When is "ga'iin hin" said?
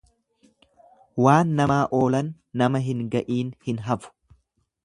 3.17-3.83